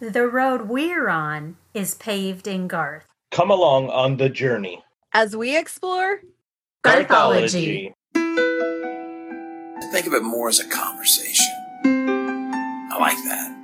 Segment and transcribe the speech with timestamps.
[0.00, 3.06] The road we're on is paved in Garth.
[3.32, 4.82] Come along on the journey.
[5.12, 6.22] As we explore
[6.82, 7.92] Garthology.
[8.14, 11.52] Think of it more as a conversation.
[11.84, 13.54] I like that.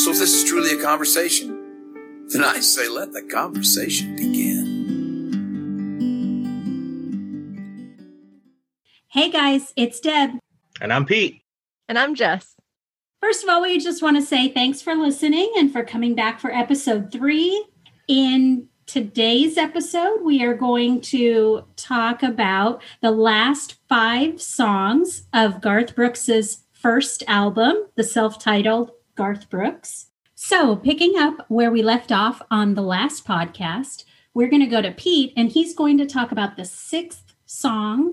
[0.00, 4.74] So if this is truly a conversation, then I say let the conversation begin.
[9.06, 10.30] Hey guys, it's Deb.
[10.80, 11.40] And I'm Pete.
[11.88, 12.56] And I'm Jess.
[13.24, 16.38] First of all, we just want to say thanks for listening and for coming back
[16.38, 17.64] for episode three.
[18.06, 25.94] In today's episode, we are going to talk about the last five songs of Garth
[25.94, 30.10] Brooks's first album, the self-titled Garth Brooks.
[30.34, 34.82] So, picking up where we left off on the last podcast, we're going to go
[34.82, 38.12] to Pete and he's going to talk about the sixth song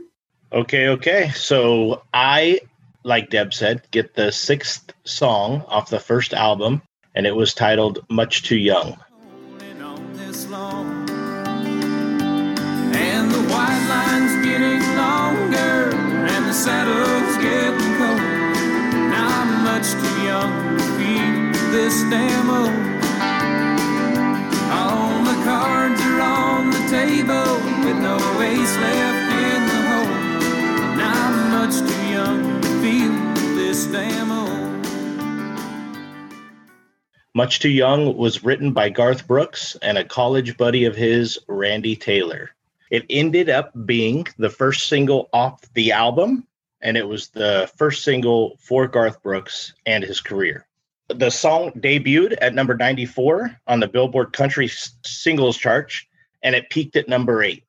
[0.53, 1.29] Okay, okay.
[1.29, 2.59] So I,
[3.03, 6.81] like Deb said, get the sixth song off the first album,
[7.15, 8.97] and it was titled Much Too Young.
[12.93, 18.21] And the white line's getting longer, and the saddle's getting cold.
[19.09, 23.00] Now I'm much too young to feel this damn old.
[33.91, 34.85] Damn old.
[37.33, 41.95] Much Too Young was written by Garth Brooks and a college buddy of his, Randy
[41.95, 42.51] Taylor.
[42.89, 46.47] It ended up being the first single off the album,
[46.81, 50.67] and it was the first single for Garth Brooks and his career.
[51.07, 54.69] The song debuted at number 94 on the Billboard Country
[55.03, 55.93] Singles Chart,
[56.43, 57.63] and it peaked at number eight.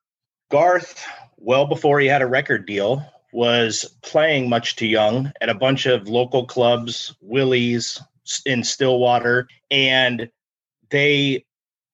[0.49, 1.05] Garth,
[1.37, 5.85] well before he had a record deal, was playing Much Too Young at a bunch
[5.85, 7.99] of local clubs, Willie's
[8.45, 10.29] in Stillwater, and
[10.89, 11.43] they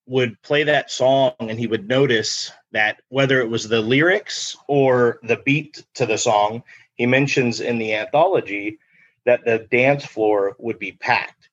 [0.06, 5.18] would play that song and he would notice that whether it was the lyrics or
[5.22, 6.62] the beat to the song,
[6.94, 8.78] he mentions in the anthology
[9.24, 11.48] that the dance floor would be packed.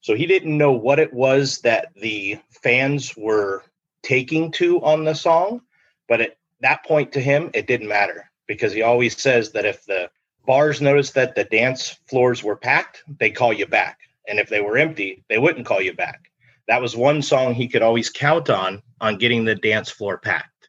[0.00, 3.62] So he didn't know what it was that the fans were
[4.02, 5.62] taking to on the song,
[6.08, 9.84] but at that point to him, it didn't matter because he always says that if
[9.84, 10.10] the
[10.46, 13.98] bars noticed that the dance floors were packed, they call you back.
[14.28, 16.30] And if they were empty, they wouldn't call you back.
[16.68, 20.68] That was one song he could always count on on getting the dance floor packed.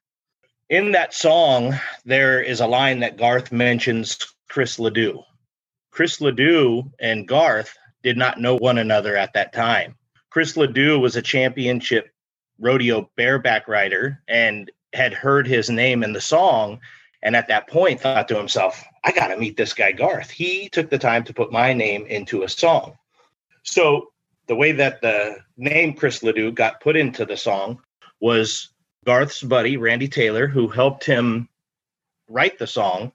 [0.70, 4.18] In that song, there is a line that Garth mentions
[4.50, 5.22] Chris Ledoux.
[5.92, 9.96] Chris Ledoux and Garth did not know one another at that time.
[10.30, 12.10] Chris Ledoux was a championship
[12.60, 16.80] rodeo bareback rider and had heard his name in the song
[17.24, 20.30] and at that point thought to himself, I got to meet this guy Garth.
[20.30, 22.98] He took the time to put my name into a song.
[23.64, 24.12] So
[24.48, 27.82] the way that the name Chris Ledoux got put into the song
[28.20, 28.70] was
[29.06, 31.48] Garth's buddy Randy Taylor, who helped him
[32.28, 33.14] write the song,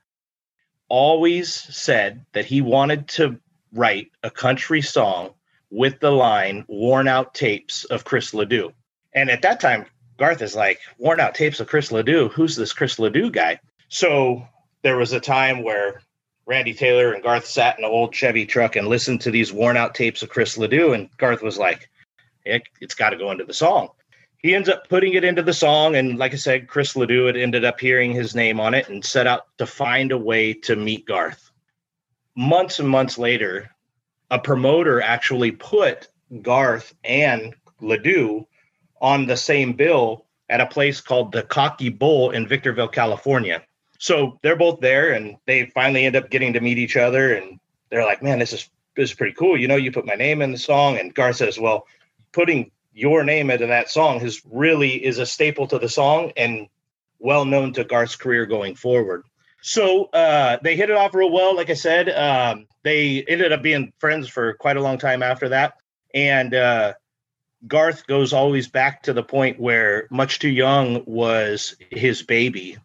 [0.88, 3.38] always said that he wanted to
[3.74, 5.34] write a country song
[5.70, 8.72] with the line worn out tapes of Chris Ledoux.
[9.12, 9.84] And at that time,
[10.16, 12.28] Garth is like, worn out tapes of Chris Ledoux.
[12.28, 13.60] Who's this Chris Ledoux guy?
[13.88, 14.46] So
[14.82, 16.02] there was a time where
[16.46, 19.76] Randy Taylor and Garth sat in an old Chevy truck and listened to these worn
[19.76, 20.92] out tapes of Chris Ledoux.
[20.92, 21.88] And Garth was like,
[22.44, 23.88] it, it's got to go into the song.
[24.38, 25.96] He ends up putting it into the song.
[25.96, 29.04] And like I said, Chris Ledoux had ended up hearing his name on it and
[29.04, 31.50] set out to find a way to meet Garth.
[32.36, 33.70] Months and months later,
[34.30, 36.08] a promoter actually put
[36.42, 38.46] Garth and Ledoux
[39.00, 43.62] on the same bill at a place called the Cocky Bull in Victorville, California.
[43.98, 47.58] So they're both there and they finally end up getting to meet each other and
[47.90, 49.56] they're like, man, this is this is pretty cool.
[49.56, 50.98] You know, you put my name in the song.
[50.98, 51.86] And Garth says, well,
[52.32, 56.68] putting your name into that song is really is a staple to the song and
[57.20, 59.24] well known to Garth's career going forward.
[59.62, 61.56] So uh, they hit it off real well.
[61.56, 65.48] Like I said, um, they ended up being friends for quite a long time after
[65.50, 65.74] that.
[66.14, 66.94] And uh,
[67.66, 72.78] Garth goes always back to the point where Much Too Young was his baby.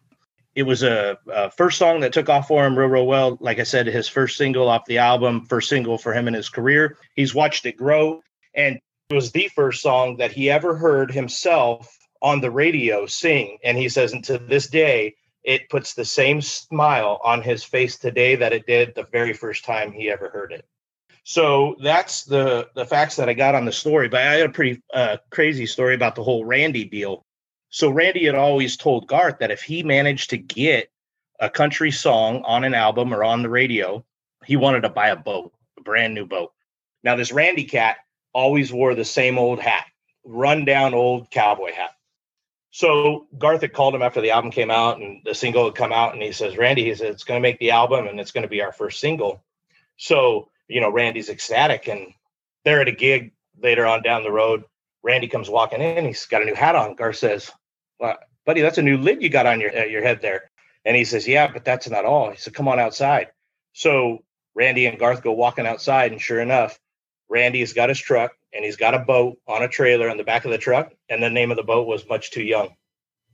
[0.54, 3.36] It was a, a, first song that took off for him real, real well.
[3.40, 6.48] Like I said, his first single off the album, first single for him in his
[6.48, 6.96] career.
[7.16, 8.22] He's watched it grow,
[8.54, 8.78] and
[9.10, 13.58] it was the first song that he ever heard himself on the radio sing.
[13.64, 17.98] And he says, and to this day, it puts the same smile on his face
[17.98, 20.64] today that it did the very first time he ever heard it.
[21.24, 24.08] So that's the the facts that I got on the story.
[24.08, 27.24] But I had a pretty uh, crazy story about the whole Randy deal.
[27.74, 30.92] So Randy had always told Garth that if he managed to get
[31.40, 34.04] a country song on an album or on the radio,
[34.44, 36.52] he wanted to buy a boat, a brand new boat.
[37.02, 37.96] Now, this Randy cat
[38.32, 39.86] always wore the same old hat,
[40.22, 41.90] run down old cowboy hat.
[42.70, 45.92] So Garth had called him after the album came out and the single had come
[45.92, 48.30] out, and he says, Randy, he said, it's going to make the album and it's
[48.30, 49.42] going to be our first single.
[49.96, 52.14] So, you know, Randy's ecstatic and
[52.64, 54.62] they're at a gig later on down the road.
[55.02, 56.94] Randy comes walking in, he's got a new hat on.
[56.94, 57.50] Garth says,
[58.04, 60.50] well, buddy, that's a new lid you got on your, uh, your head there.
[60.84, 62.30] And he says, yeah, but that's not all.
[62.30, 63.28] He said, come on outside.
[63.72, 64.22] So
[64.54, 66.78] Randy and Garth go walking outside, and sure enough,
[67.28, 70.24] Randy has got his truck and he's got a boat on a trailer on the
[70.24, 72.76] back of the truck, and the name of the boat was Much Too Young.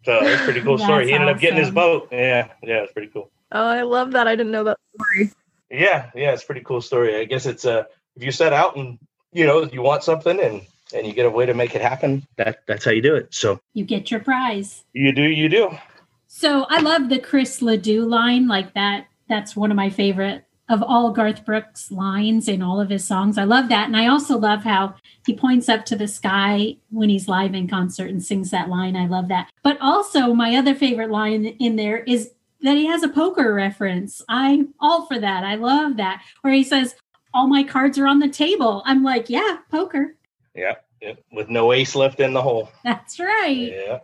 [0.05, 1.07] So it's pretty cool story.
[1.07, 2.09] He ended up getting his boat.
[2.11, 3.31] Yeah, yeah, it's pretty cool.
[3.53, 4.27] Oh, I love that.
[4.27, 5.33] I didn't know that story.
[5.71, 7.17] Yeah, yeah, it's a pretty cool story.
[7.17, 7.85] I guess it's uh
[8.17, 8.99] if you set out and
[9.33, 12.27] you know you want something and and you get a way to make it happen,
[12.37, 13.33] that that's how you do it.
[13.35, 14.85] So You get your prize.
[14.93, 15.71] you do, you do.
[16.27, 19.07] So I love the Chris Ledoux line like that.
[19.29, 23.37] That's one of my favorite of all Garth Brooks lines in all of his songs.
[23.39, 23.87] I love that.
[23.87, 24.95] And I also love how
[25.27, 28.95] he points up to the sky when he's live in concert and sings that line.
[28.97, 29.51] I love that.
[29.65, 32.31] But also my other favorite line in there is
[32.63, 34.23] that he has a poker reference.
[34.29, 35.43] I'm all for that.
[35.43, 36.23] I love that.
[36.43, 36.95] Where he says,
[37.35, 38.83] All my cards are on the table.
[38.87, 40.15] I'm like, yeah, poker.
[40.55, 41.15] Yeah, yeah.
[41.33, 42.71] With no ace left in the hole.
[42.85, 43.73] That's right.
[43.73, 43.99] Yeah.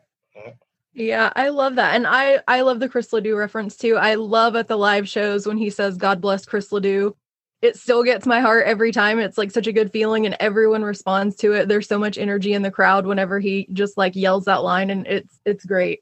[0.95, 1.95] Yeah, I love that.
[1.95, 3.97] And I I love the Chris Ledoux reference too.
[3.97, 7.15] I love at the live shows when he says God bless Chris Ledoux.
[7.61, 9.19] It still gets my heart every time.
[9.19, 11.69] It's like such a good feeling and everyone responds to it.
[11.69, 15.07] There's so much energy in the crowd whenever he just like yells that line and
[15.07, 16.01] it's it's great.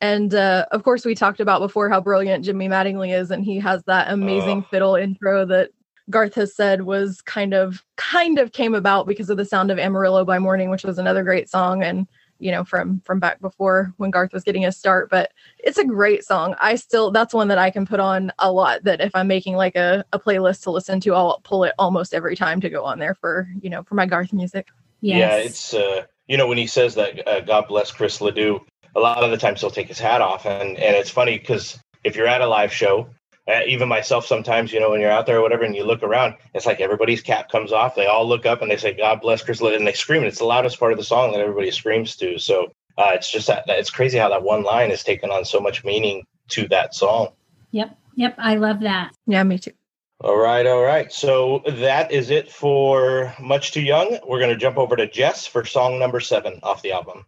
[0.00, 3.58] And uh of course we talked about before how brilliant Jimmy Mattingly is and he
[3.60, 4.68] has that amazing Oh.
[4.70, 5.70] fiddle intro that
[6.10, 9.78] Garth has said was kind of kind of came about because of the sound of
[9.78, 12.06] Amarillo by Morning, which was another great song and
[12.40, 15.84] you know from from back before when Garth was getting his start but it's a
[15.84, 19.10] great song I still that's one that I can put on a lot that if
[19.12, 22.60] I'm making like a, a playlist to listen to I'll pull it almost every time
[22.60, 24.68] to go on there for you know for my Garth music
[25.00, 25.18] Yes.
[25.18, 28.60] Yeah, it's uh, you know when he says that uh, God bless Chris Ledoux,
[28.96, 31.78] a lot of the times he'll take his hat off, and and it's funny because
[32.04, 33.08] if you're at a live show,
[33.48, 36.02] uh, even myself sometimes, you know, when you're out there or whatever, and you look
[36.02, 37.94] around, it's like everybody's cap comes off.
[37.94, 40.24] They all look up and they say God bless Chris Ledoux, and they scream.
[40.24, 42.38] It's the loudest part of the song that everybody screams to.
[42.38, 45.44] So uh, it's just that that- it's crazy how that one line has taken on
[45.44, 47.28] so much meaning to that song.
[47.72, 47.96] Yep.
[48.16, 48.34] Yep.
[48.38, 49.12] I love that.
[49.26, 49.72] yeah me too
[50.20, 51.12] All right, all right.
[51.12, 54.18] So that is it for Much Too Young.
[54.26, 57.24] We're going to jump over to Jess for song number seven off the album.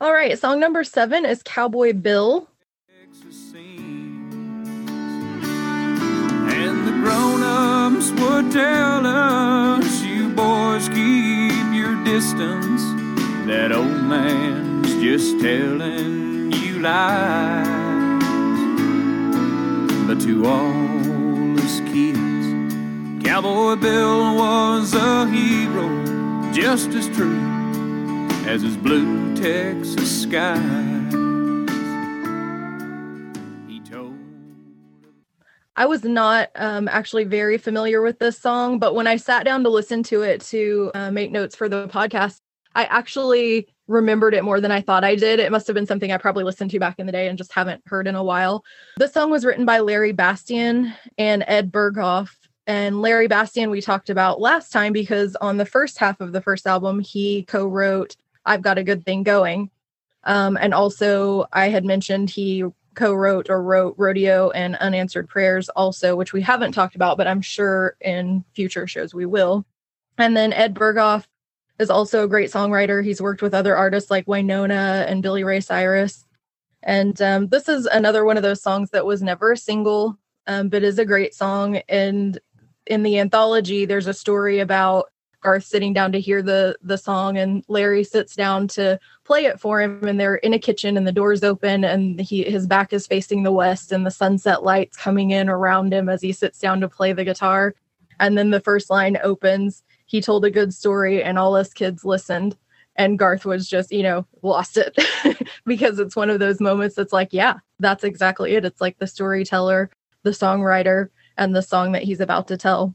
[0.00, 2.48] all right song number seven is Cowboy Bill
[8.12, 12.82] would tell us, you boys keep your distance.
[13.46, 17.66] That old man's just telling you lies.
[20.06, 27.40] But to all us kids, Cowboy Bill was a hero, just as true
[28.46, 30.93] as his blue Texas skies.
[35.76, 39.64] I was not um, actually very familiar with this song, but when I sat down
[39.64, 42.40] to listen to it to uh, make notes for the podcast,
[42.76, 45.40] I actually remembered it more than I thought I did.
[45.40, 47.52] It must have been something I probably listened to back in the day and just
[47.52, 48.64] haven't heard in a while.
[48.98, 52.30] This song was written by Larry Bastian and Ed Berghoff.
[52.66, 56.40] And Larry Bastian, we talked about last time because on the first half of the
[56.40, 59.70] first album, he co wrote I've Got a Good Thing Going.
[60.24, 66.16] Um, and also, I had mentioned he co-wrote or wrote rodeo and unanswered prayers also
[66.16, 69.64] which we haven't talked about but i'm sure in future shows we will.
[70.18, 71.26] And then ed berghoff
[71.78, 73.04] is also a great songwriter.
[73.04, 76.24] He's worked with other artists like wynonna and billy ray cyrus.
[76.82, 80.68] And um, this is another one of those songs that was never a single um,
[80.68, 81.76] but is a great song.
[81.88, 82.38] And
[82.86, 85.06] in the anthology there's a story about
[85.44, 89.60] garth sitting down to hear the the song and larry sits down to play it
[89.60, 92.92] for him and they're in a kitchen and the doors open and he his back
[92.92, 96.58] is facing the west and the sunset lights coming in around him as he sits
[96.58, 97.74] down to play the guitar.
[98.20, 102.04] And then the first line opens he told a good story and all us kids
[102.04, 102.56] listened.
[102.96, 104.96] And garth was just you know lost it
[105.66, 108.64] because it's one of those moments that's like yeah that's exactly it.
[108.64, 109.90] It's like the storyteller
[110.22, 112.94] the songwriter and the song that he's about to tell.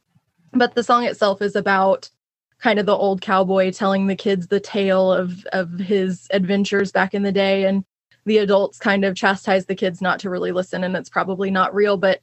[0.52, 2.10] But the song itself is about
[2.62, 7.14] kind of the old cowboy telling the kids the tale of of his adventures back
[7.14, 7.66] in the day.
[7.66, 7.84] And
[8.26, 11.74] the adults kind of chastise the kids not to really listen and it's probably not
[11.76, 12.22] real but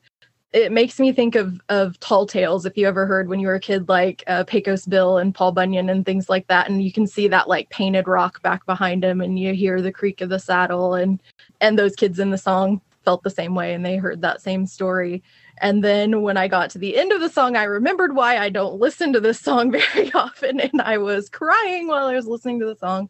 [0.52, 2.66] it makes me think of of tall tales.
[2.66, 5.52] If you ever heard when you were a kid like uh, pecos bill and paul
[5.52, 9.04] bunyan and things like that and you can see that like painted rock back behind
[9.04, 11.22] him and you hear the creak of the saddle and
[11.62, 14.66] and those kids in the song felt the same way and they heard that same
[14.66, 15.22] story
[15.58, 18.48] And then when I got to the end of the song, I remembered why I
[18.48, 20.60] don't listen to this song very often.
[20.60, 23.08] And I was crying while I was listening to the song.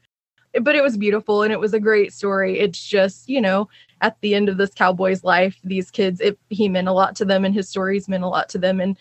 [0.60, 2.58] But it was beautiful and it was a great story.
[2.58, 3.68] It's just, you know,
[4.00, 7.26] at the end of this cowboy's life, these kids, it, he meant a lot to
[7.26, 8.80] them and his stories meant a lot to them.
[8.80, 8.96] And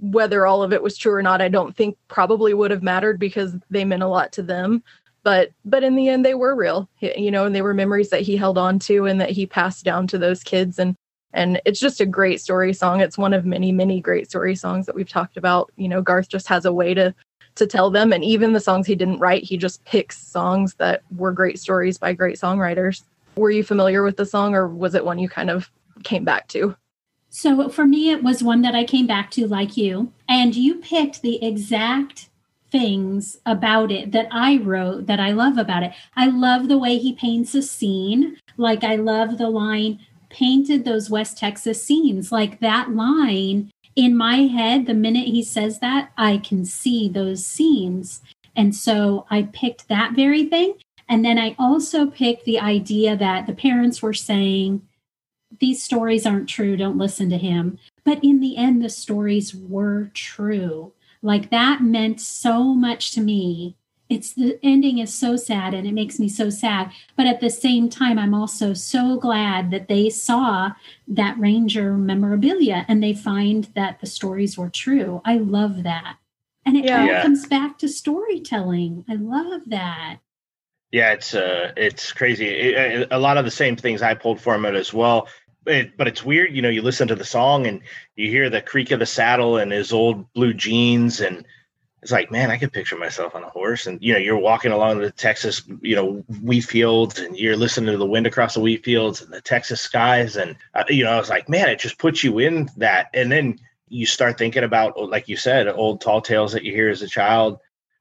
[0.00, 3.18] whether all of it was true or not, I don't think probably would have mattered
[3.18, 4.82] because they meant a lot to them.
[5.24, 8.22] But but in the end, they were real, you know, and they were memories that
[8.22, 10.78] he held on to and that he passed down to those kids.
[10.78, 10.94] And
[11.32, 13.00] and it's just a great story song.
[13.00, 15.72] It's one of many many great story songs that we've talked about.
[15.76, 17.14] You know, Garth just has a way to
[17.56, 21.02] to tell them, and even the songs he didn't write, he just picks songs that
[21.16, 23.02] were great stories by great songwriters.
[23.36, 25.70] Were you familiar with the song, or was it one you kind of
[26.04, 26.76] came back to?
[27.30, 30.76] So for me, it was one that I came back to, like you, and you
[30.76, 32.30] picked the exact
[32.70, 35.92] things about it that I wrote that I love about it.
[36.16, 38.36] I love the way he paints a scene.
[38.56, 42.30] Like, I love the line, painted those West Texas scenes.
[42.32, 47.44] Like, that line in my head, the minute he says that, I can see those
[47.44, 48.22] scenes.
[48.54, 50.74] And so I picked that very thing.
[51.08, 54.82] And then I also picked the idea that the parents were saying,
[55.60, 57.78] these stories aren't true, don't listen to him.
[58.04, 60.92] But in the end, the stories were true.
[61.22, 63.74] Like that meant so much to me.
[64.08, 66.90] It's the ending is so sad and it makes me so sad.
[67.16, 70.70] But at the same time, I'm also so glad that they saw
[71.08, 75.20] that Ranger memorabilia and they find that the stories were true.
[75.24, 76.16] I love that.
[76.64, 77.00] And it Yeah.
[77.00, 77.22] all Yeah.
[77.22, 79.04] comes back to storytelling.
[79.08, 80.18] I love that.
[80.90, 82.46] Yeah, it's uh, it's crazy.
[82.46, 85.28] It- it- a lot of the same things I pulled from it as well.
[85.66, 86.70] It, but it's weird, you know.
[86.70, 87.82] You listen to the song and
[88.16, 91.44] you hear the creak of the saddle and his old blue jeans, and
[92.02, 93.86] it's like, man, I could picture myself on a horse.
[93.86, 97.92] And you know, you're walking along the Texas, you know, wheat fields, and you're listening
[97.92, 101.12] to the wind across the wheat fields and the Texas skies, and uh, you know,
[101.12, 103.08] I was like, man, it just puts you in that.
[103.14, 106.88] And then you start thinking about, like you said, old tall tales that you hear
[106.88, 107.58] as a child.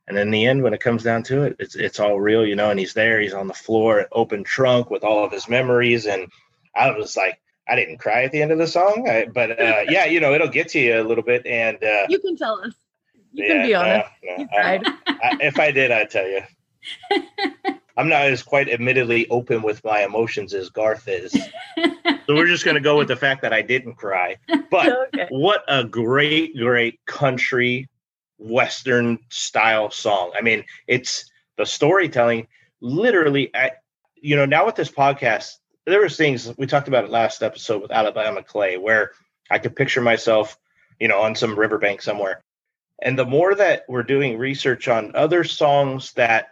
[0.08, 2.56] And in the end, when it comes down to it, it's it's all real, you
[2.56, 2.70] know.
[2.70, 6.06] And he's there, he's on the floor, open trunk with all of his memories.
[6.06, 6.28] And
[6.76, 9.82] I was like, I didn't cry at the end of the song, I, but uh,
[9.90, 11.46] yeah, you know, it'll get to you a little bit.
[11.46, 12.74] And uh, You can tell us.
[13.38, 14.10] You yeah, can be honest.
[14.24, 16.42] no, I- I, if I did, I'd tell you.
[17.98, 21.36] I'm not as quite admittedly open with my emotions as Garth is.
[22.26, 24.36] So we're just going to go with the fact that I didn't cry.
[24.70, 25.28] But okay.
[25.30, 27.88] what a great, great country
[28.38, 30.34] western style song.
[30.38, 32.48] I mean, it's the storytelling
[32.82, 33.78] literally at
[34.22, 35.54] you know, now with this podcast,
[35.86, 39.12] there was things we talked about it last episode with Alabama Clay where
[39.50, 40.58] I could picture myself,
[41.00, 42.44] you know, on some riverbank somewhere.
[43.02, 46.48] And the more that we're doing research on other songs that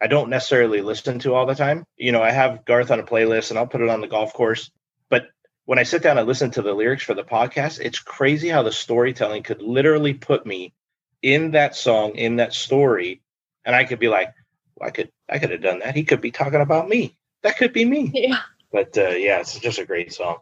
[0.00, 3.04] I don't necessarily listen to all the time, you know, I have Garth on a
[3.04, 4.70] playlist and I'll put it on the golf course.
[5.08, 5.28] But
[5.64, 8.62] when I sit down and listen to the lyrics for the podcast, it's crazy how
[8.62, 10.74] the storytelling could literally put me
[11.22, 13.22] in that song, in that story,
[13.64, 14.32] and I could be like,
[14.76, 15.96] well, I could, I could have done that.
[15.96, 17.16] He could be talking about me.
[17.42, 18.10] That could be me.
[18.14, 18.40] Yeah.
[18.70, 20.38] But uh, yeah, it's just a great song.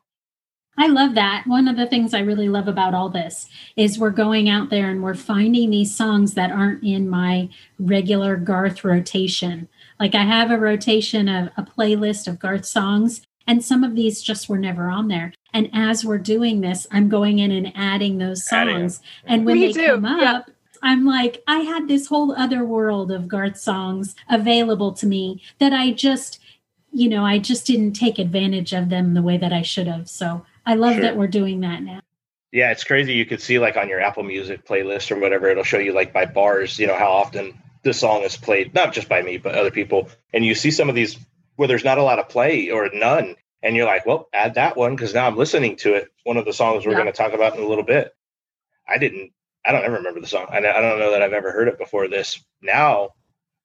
[0.78, 1.44] I love that.
[1.46, 4.90] One of the things I really love about all this is we're going out there
[4.90, 9.68] and we're finding these songs that aren't in my regular Garth rotation.
[9.98, 14.22] Like I have a rotation of a playlist of Garth songs, and some of these
[14.22, 15.32] just were never on there.
[15.54, 18.80] And as we're doing this, I'm going in and adding those Adding 'em.
[18.90, 19.00] songs.
[19.24, 20.42] And when Me they too, come up, yeah.
[20.82, 25.72] I'm like, I had this whole other world of Garth songs available to me that
[25.72, 26.38] I just,
[26.92, 30.08] you know, I just didn't take advantage of them the way that I should have.
[30.10, 31.02] So I love Sure.
[31.02, 32.00] that we're doing that now.
[32.52, 33.12] Yeah, it's crazy.
[33.14, 36.12] You could see like on your Apple Music playlist or whatever, it'll show you like
[36.12, 39.54] by bars, you know, how often this song is played, not just by me, but
[39.54, 40.08] other people.
[40.32, 41.18] And you see some of these
[41.56, 43.36] where there's not a lot of play or none.
[43.62, 46.08] And you're like, well, add that one because now I'm listening to it.
[46.24, 46.98] One of the songs we're Yeah.
[46.98, 48.14] going to talk about in a little bit.
[48.88, 49.32] I didn't,
[49.64, 50.46] I don't ever remember the song.
[50.50, 52.42] I, I don't know that I've ever heard it before this.
[52.62, 53.10] Now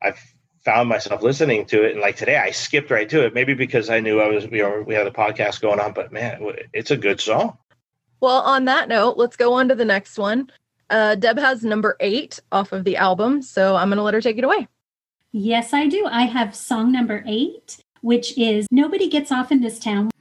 [0.01, 0.19] I've
[0.63, 1.93] found myself listening to it.
[1.93, 3.33] And like today, I skipped right to it.
[3.33, 6.11] Maybe because I knew I was, you know, we had a podcast going on, but
[6.11, 6.41] man,
[6.73, 7.57] it's a good song.
[8.19, 10.51] Well, on that note, let's go on to the next one.
[10.89, 14.21] Uh, Deb has number eight off of the album, so I'm going to let her
[14.21, 14.67] take it away.
[15.31, 16.05] Yes, I do.
[16.05, 20.11] I have song number eight, which is Nobody Gets Off in This Town.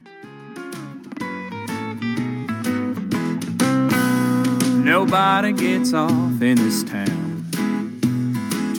[4.84, 7.19] Nobody gets off in this town.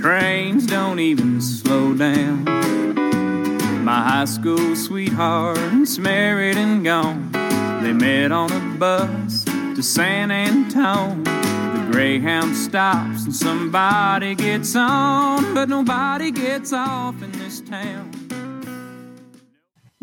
[0.01, 2.43] Trains don't even slow down.
[3.83, 7.31] My high school sweetheart's married and gone.
[7.83, 11.23] They met on a bus to San Antone.
[11.23, 18.09] The Greyhound stops and somebody gets on, but nobody gets off in this town.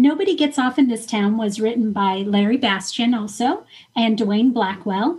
[0.01, 5.19] Nobody Gets Off in This Town was written by Larry Bastian also and Dwayne Blackwell.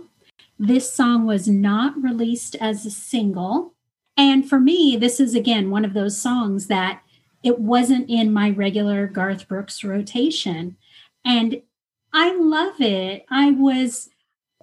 [0.58, 3.74] This song was not released as a single.
[4.20, 7.00] And for me, this is again one of those songs that
[7.42, 10.76] it wasn't in my regular Garth Brooks rotation.
[11.24, 11.62] And
[12.12, 13.24] I love it.
[13.30, 14.10] I was,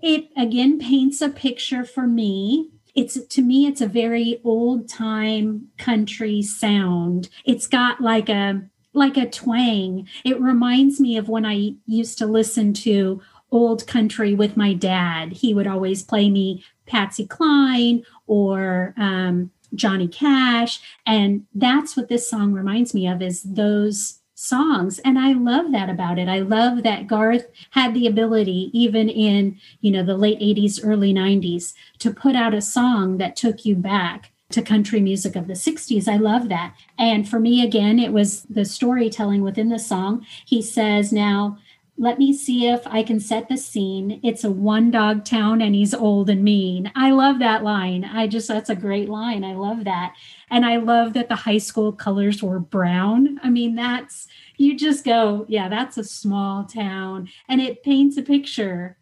[0.03, 2.69] it again paints a picture for me.
[2.93, 7.27] It's to me, it's a very old time country sound.
[7.43, 8.61] It's got like a,
[8.93, 10.07] like a twang.
[10.23, 15.31] It reminds me of when I used to listen to old country with my dad.
[15.31, 20.79] He would always play me Patsy Cline or um, Johnny Cash.
[21.05, 24.99] And that's what this song reminds me of is those songs.
[24.99, 26.27] And i love that about it.
[26.29, 31.11] I love that garth had the ability even in you know the late 80s early
[31.11, 35.53] 90s to put out a song that took you back to country music of the
[35.53, 36.75] 60s i love that.
[36.99, 40.23] And for me again it was the storytelling within the song.
[40.45, 41.57] He says now
[41.99, 44.19] let me see if I can set the scene.
[44.23, 46.91] It's a one dog town and he's old and mean.
[46.95, 48.05] I love that line.
[48.05, 49.43] I just, that's a great line.
[49.43, 50.13] I love that.
[50.51, 53.39] And I love that the high school colors were brown.
[53.43, 54.27] I mean, that's,
[54.57, 57.29] you just go, yeah, that's a small town.
[57.49, 58.97] And it paints a picture.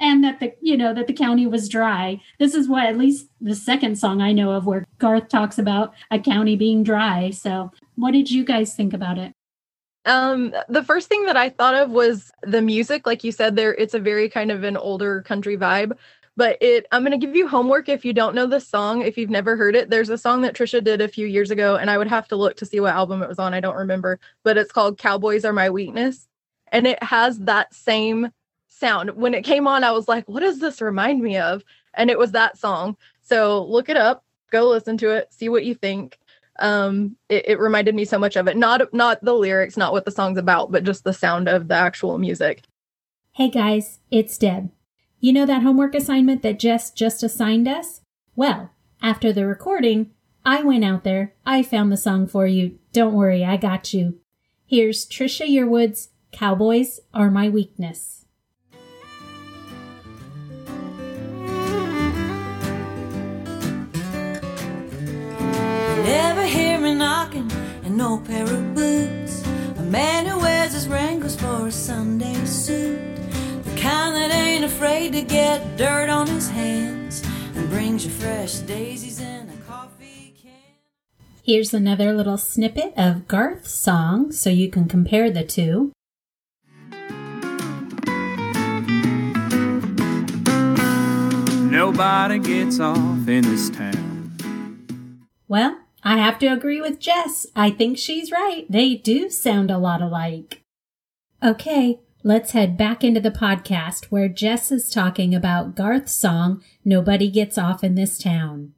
[0.00, 2.20] And that the, you know, that the county was dry.
[2.38, 5.92] This is what, at least the second song I know of where Garth talks about
[6.10, 7.30] a county being dry.
[7.30, 9.32] So, what did you guys think about it?
[10.08, 13.06] Um, the first thing that I thought of was the music.
[13.06, 15.96] Like you said, there it's a very kind of an older country vibe.
[16.36, 19.30] But it I'm gonna give you homework if you don't know the song, if you've
[19.30, 19.90] never heard it.
[19.90, 22.36] There's a song that Trisha did a few years ago, and I would have to
[22.36, 23.54] look to see what album it was on.
[23.54, 26.26] I don't remember, but it's called Cowboys Are My Weakness.
[26.72, 28.30] And it has that same
[28.68, 29.10] sound.
[29.10, 31.64] When it came on, I was like, what does this remind me of?
[31.94, 32.96] And it was that song.
[33.22, 36.18] So look it up, go listen to it, see what you think
[36.58, 38.56] um it, it, reminded me so much of it.
[38.56, 41.74] Not not the lyrics not what the song's about but just the sound of the
[41.74, 42.62] actual music.
[43.32, 44.70] Hey guys it's deb.
[45.20, 48.00] You know that homework assignment that jess just assigned us?
[48.34, 48.70] Well
[49.02, 50.10] after the recording
[50.44, 51.34] i went out there.
[51.46, 52.78] I found the song for you.
[52.92, 54.18] Don't worry i got you.
[54.66, 58.17] Here's trisha yearwood's cowboys are my weakness
[66.98, 67.50] knocking
[67.84, 69.46] and no pair of boots.
[69.78, 72.98] A man who wears his Wranglers for a Sunday suit.
[73.62, 77.22] The kind that ain't afraid to get dirt on his hands
[77.54, 80.50] and brings you fresh daisies in a coffee can.
[81.44, 85.92] Here's another little snippet of Garth's song so you can compare the two.
[91.70, 94.36] Nobody gets off in this town.
[95.46, 97.46] Well, I have to agree with Jess.
[97.56, 98.66] I think she's right.
[98.68, 100.62] They do sound a lot alike.
[101.42, 107.30] Okay, let's head back into the podcast where Jess is talking about Garth's song, Nobody
[107.30, 108.74] Gets Off in This Town.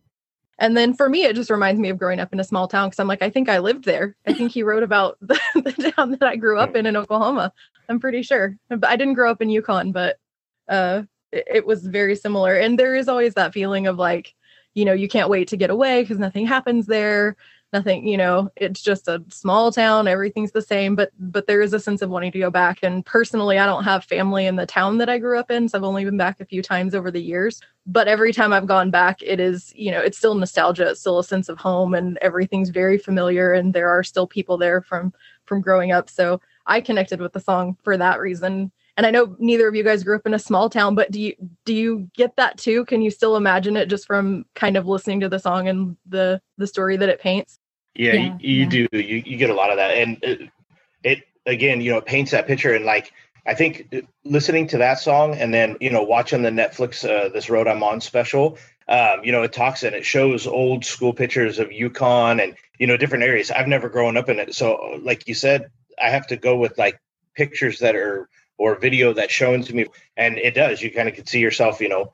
[0.59, 2.89] And then for me, it just reminds me of growing up in a small town
[2.89, 4.15] because I'm like, I think I lived there.
[4.27, 7.53] I think he wrote about the, the, town that I grew up in in Oklahoma.
[7.89, 8.57] I'm pretty sure.
[8.69, 10.19] But I didn't grow up in Yukon, but
[10.69, 12.55] uh, it, it was very similar.
[12.55, 14.35] And there is always that feeling of like,
[14.75, 17.37] you know you can't wait to get away because nothing happens there.
[17.73, 21.73] Nothing you know it's just a small town everything's the same but but there is
[21.73, 22.81] a sense of wanting to go back.
[22.83, 25.79] And personally i don't have family in the town that i grew up in so
[25.79, 27.61] i've only been back a few times over the years.
[27.87, 31.21] But every time i've gone back it is you know it's still nostalgia it's still
[31.21, 35.13] a sense of home and everything's very familiar and there are still people there from
[35.45, 36.11] from growing up.
[36.11, 39.83] So i connected with the song for that reason and I know neither of you
[39.83, 41.35] guys grew up in a small town, but do you
[41.65, 42.85] do you get that too?
[42.85, 46.43] Can you still imagine it just from kind of listening to the song and the
[46.59, 47.59] the story that it paints?
[47.95, 48.69] Yeah, yeah you, you yeah.
[48.69, 48.99] do.
[48.99, 50.51] You you get a lot of that, and it,
[51.03, 53.11] it again, you know, it paints that picture, and like
[53.47, 53.91] I think
[54.27, 57.83] listening to that song and then you know watching the Netflix uh, this road I'm
[57.83, 62.39] on special, um, you know, it talks and it shows old school pictures of Yukon
[62.39, 63.51] and you know different areas.
[63.51, 66.77] I've never grown up in it, so like you said, I have to go with
[66.77, 67.01] like
[67.35, 68.29] pictures that are
[68.61, 69.87] or video that's shown to me.
[70.19, 70.83] And it does.
[70.83, 72.13] You kind of can see yourself, you know,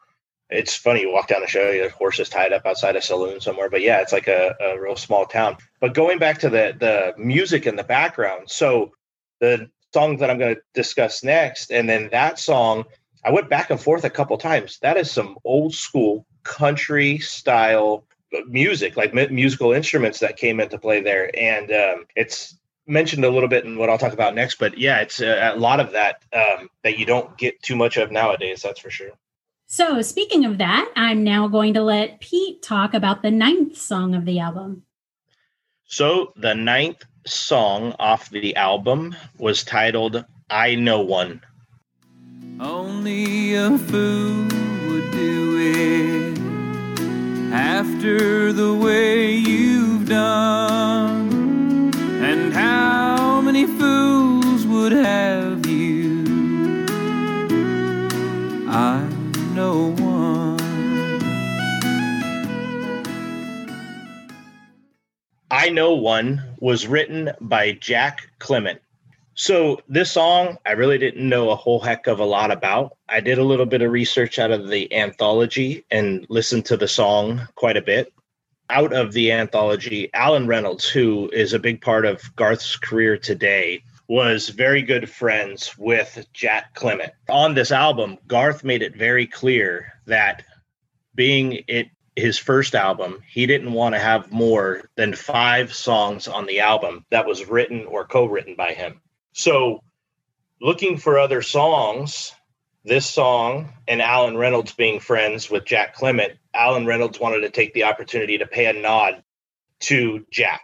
[0.48, 1.00] it's funny.
[1.00, 3.68] You walk down the show, your horse is tied up outside a saloon somewhere.
[3.68, 5.56] But yeah, it's like a, a real small town.
[5.80, 8.48] But going back to the the music in the background.
[8.48, 8.92] So
[9.40, 12.84] the song that I'm going to discuss next, and then that song,
[13.24, 14.78] I went back and forth a couple times.
[14.82, 18.06] That is some old school country style
[18.46, 23.48] music, like musical instruments that came into play there, and um, it's mentioned a little
[23.48, 26.22] bit in what I'll talk about next, but yeah, it's a, a lot of that
[26.32, 28.62] um, that you don't get too much of nowadays.
[28.62, 29.10] That's for sure.
[29.68, 34.14] So, speaking of that, I'm now going to let Pete talk about the ninth song
[34.14, 34.84] of the album.
[35.88, 41.42] So the ninth song off the album was titled I Know One.
[42.58, 44.48] Only a fool
[44.88, 46.38] would do it
[47.52, 51.25] after the way you've done.
[53.56, 56.84] Many fools would have you?
[58.68, 59.08] I
[59.54, 60.60] know one.
[65.50, 68.82] I Know One was written by Jack Clement.
[69.34, 72.98] So, this song, I really didn't know a whole heck of a lot about.
[73.08, 76.88] I did a little bit of research out of the anthology and listened to the
[76.88, 78.12] song quite a bit.
[78.68, 83.82] Out of the anthology, Allen Reynolds, who is a big part of Garth's career today,
[84.08, 87.12] was very good friends with Jack Clement.
[87.28, 90.44] On this album, Garth made it very clear that
[91.14, 96.46] being it his first album, he didn't want to have more than five songs on
[96.46, 99.02] the album that was written or co written by him.
[99.32, 99.82] So,
[100.60, 102.32] looking for other songs,
[102.86, 107.74] this song and Allen Reynolds being friends with Jack Clement, Allen Reynolds wanted to take
[107.74, 109.24] the opportunity to pay a nod
[109.80, 110.62] to Jack.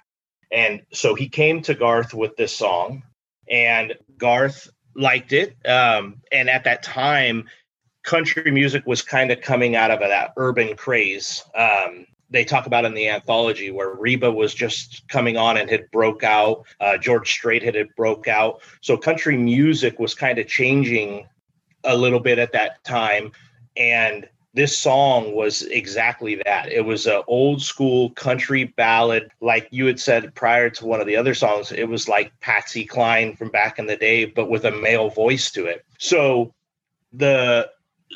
[0.53, 3.03] And so he came to Garth with this song,
[3.51, 5.57] and Garth liked it.
[5.67, 7.49] Um, and at that time,
[8.05, 11.43] country music was kind of coming out of that urban craze.
[11.57, 15.91] Um, they talk about in the anthology where Reba was just coming on and had
[15.91, 16.67] broke out.
[16.81, 18.63] Uh, George Strait had, had broke out.
[18.81, 21.27] So country music was kind of changing
[21.85, 23.33] a little bit at that time.
[23.77, 26.71] And this song was exactly that.
[26.71, 31.07] It was an old school country ballad, like you had said prior to one of
[31.07, 31.73] the other songs.
[31.73, 35.51] It was like Patsy Cline from back in the day, but with a male voice
[35.53, 35.85] to it.
[35.99, 36.53] So
[37.15, 37.71] the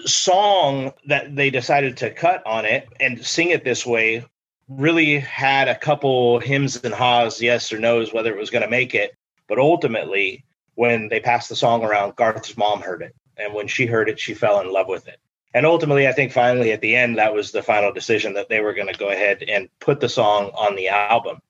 [0.05, 4.25] song that they decided to cut on it and sing it this way
[4.69, 8.69] really had a couple hims and haws, yes or no's, whether it was going to
[8.69, 9.17] make it.
[9.49, 13.15] But ultimately, when they passed the song around, Garth's mom heard it.
[13.37, 15.19] And when she heard it, she fell in love with it.
[15.55, 18.61] And ultimately, I think finally at the end, that was the final decision that they
[18.61, 21.41] were going to go ahead and put the song on the album.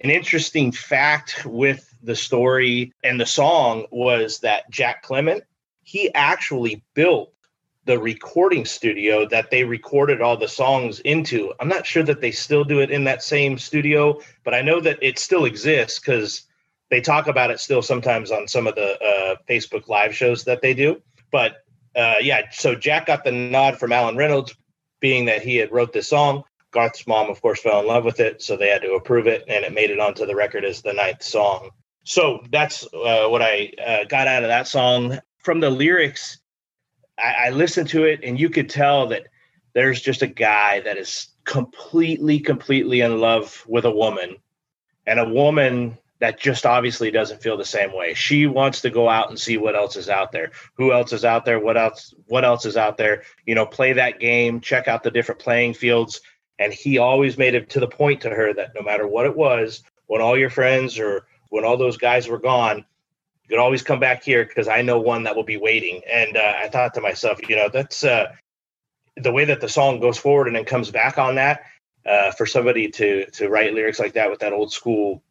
[0.00, 5.44] An interesting fact with the story and the song was that Jack Clement,
[5.82, 7.32] he actually built
[7.86, 11.52] the recording studio that they recorded all the songs into.
[11.60, 14.80] I'm not sure that they still do it in that same studio, but I know
[14.80, 16.42] that it still exists because
[16.90, 20.62] they talk about it still sometimes on some of the uh, Facebook live shows that
[20.62, 21.02] they do.
[21.34, 21.64] But
[21.96, 24.54] uh, yeah, so Jack got the nod from Allen Reynolds,
[25.00, 26.44] being that he had wrote this song.
[26.70, 29.42] Garth's mom, of course, fell in love with it, so they had to approve it,
[29.48, 31.70] and it made it onto the record as the ninth song.
[32.04, 35.18] So that's uh, what I uh, got out of that song.
[35.38, 36.38] From the lyrics,
[37.18, 39.26] I, I listened to it, and you could tell that
[39.72, 44.36] there's just a guy that is completely, completely in love with a woman,
[45.04, 48.14] and a woman that just obviously doesn't feel the same way.
[48.14, 50.52] She wants to go out and see what else is out there.
[50.74, 51.58] Who else is out there?
[51.58, 53.22] What else what else is out there?
[53.46, 56.20] You know, play that game, check out the different playing fields.
[56.58, 59.36] And he always made it to the point to her that no matter what it
[59.36, 63.82] was, when all your friends or when all those guys were gone, you could always
[63.82, 66.02] come back here because I know one that will be waiting.
[66.10, 68.32] And uh, I thought to myself, you know, that's uh,
[69.16, 71.62] the way that the song goes forward and then comes back on that.
[72.06, 75.22] Uh, for somebody to to write lyrics like that with that old school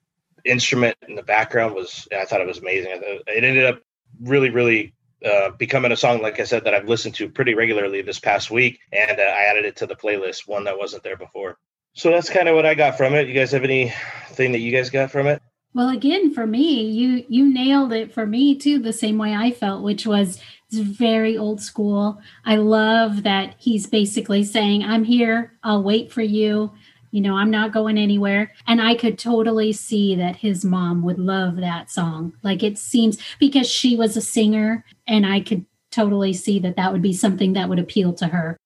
[0.45, 2.91] instrument in the background was I thought it was amazing.
[3.27, 3.81] It ended up
[4.21, 8.01] really, really uh, becoming a song, like I said, that I've listened to pretty regularly
[8.01, 11.17] this past week, and uh, I added it to the playlist, one that wasn't there
[11.17, 11.57] before.
[11.93, 13.27] So that's kind of what I got from it.
[13.27, 15.41] You guys have anything that you guys got from it?
[15.75, 19.51] Well, again, for me, you you nailed it for me too, the same way I
[19.51, 22.19] felt, which was it's very old school.
[22.45, 25.53] I love that he's basically saying, "I'm here.
[25.63, 26.73] I'll wait for you."
[27.13, 28.51] You know, I'm not going anywhere.
[28.65, 32.33] And I could totally see that his mom would love that song.
[32.41, 36.91] Like it seems because she was a singer, and I could totally see that that
[36.91, 38.57] would be something that would appeal to her.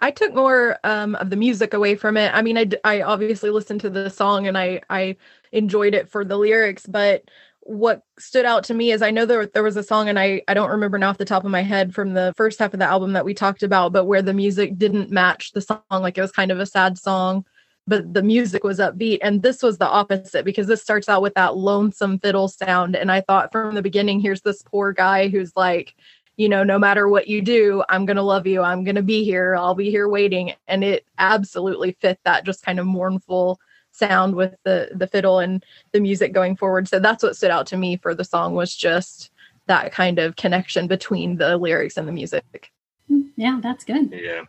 [0.00, 2.34] I took more um, of the music away from it.
[2.34, 5.16] I mean, I, I obviously listened to the song and I, I
[5.52, 7.22] enjoyed it for the lyrics, but
[7.60, 10.42] what stood out to me is I know there there was a song and I
[10.48, 12.80] I don't remember now off the top of my head from the first half of
[12.80, 16.18] the album that we talked about, but where the music didn't match the song, like
[16.18, 17.44] it was kind of a sad song
[17.86, 19.18] but the music was upbeat.
[19.22, 22.96] And this was the opposite because this starts out with that lonesome fiddle sound.
[22.96, 25.94] And i thought from the beginning here's this poor guy who's like
[26.36, 28.62] you know no matter what you do i'm going to love you.
[28.62, 29.54] I'm going to be here.
[29.56, 30.54] I'll be here waiting.
[30.66, 33.58] And it absolutely fit that just kind of mournful
[33.94, 36.88] sound with the the fiddle and the music going forward.
[36.88, 39.30] So that's what stood out to me for the song was just
[39.66, 42.72] that kind of connection between the lyrics and the music.
[43.08, 44.12] Hmm, yeah that's good.
[44.12, 44.44] Yeah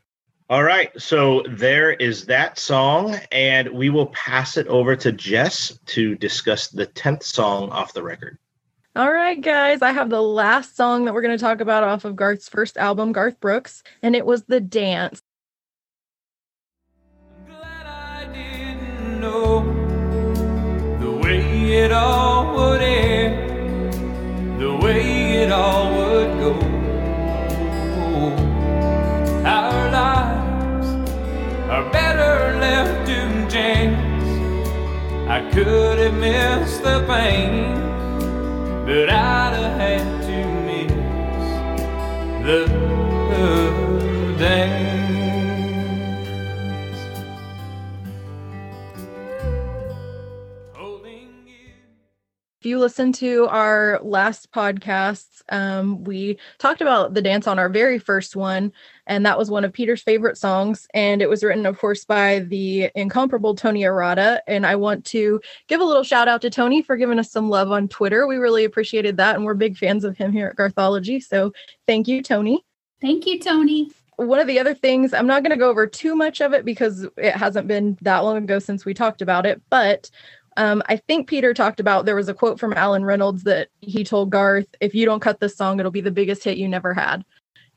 [0.53, 5.79] All right, so there is that song, and we will pass it over to Jess
[5.87, 8.37] to discuss the 10th song off the record.
[8.95, 12.05] All right, guys, I have the last song that we're going to talk about off
[12.05, 15.23] of Garth's first album, Garth Brooks, and it was The Dance.
[17.47, 19.63] Glad I didn't know
[20.99, 22.92] the way it all would end,
[35.33, 37.73] I could have missed the pain,
[38.85, 40.93] but I'd have had to miss
[42.45, 42.67] the
[44.37, 44.92] dance.
[52.63, 57.67] If you listen to our last podcasts, um, we talked about the dance on our
[57.67, 58.71] very first one,
[59.05, 60.87] and that was one of Peter's favorite songs.
[60.93, 64.39] And it was written, of course, by the incomparable Tony Arata.
[64.47, 67.49] And I want to give a little shout out to Tony for giving us some
[67.49, 68.27] love on Twitter.
[68.27, 71.21] We really appreciated that, and we're big fans of him here at Garthology.
[71.21, 71.51] So
[71.85, 72.63] thank you, Tony.
[73.01, 73.91] Thank you, Tony.
[74.15, 76.63] one of the other things i'm not going to go over too much of it
[76.63, 80.09] because it hasn't been that long ago since we talked about it but
[80.57, 84.03] um, i think peter talked about there was a quote from allen reynolds that he
[84.03, 86.93] told garth if you don't cut this song it'll be the biggest hit you never
[86.93, 87.23] had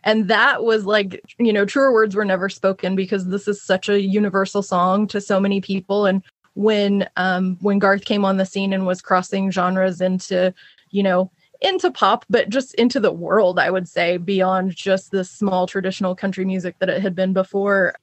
[0.05, 3.89] and that was like you know truer words were never spoken because this is such
[3.89, 6.23] a universal song to so many people and
[6.55, 10.55] when um when garth came on the scene and was crossing genres into
[10.91, 15.25] you know into pop, but just into the world, I would say, beyond just the
[15.25, 17.95] small traditional country music that it had been before.